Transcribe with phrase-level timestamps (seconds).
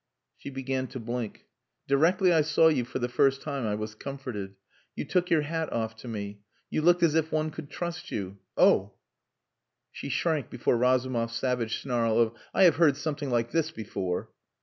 [0.35, 1.45] She began to blink.
[1.87, 4.55] "Directly I saw you for the first time I was comforted.
[4.95, 6.39] You took your hat off to me.
[6.71, 8.39] You looked as if one could trust you.
[8.57, 8.93] Oh!"
[9.91, 14.31] She shrank before Razumov's savage snarl of, "I have heard something like this before."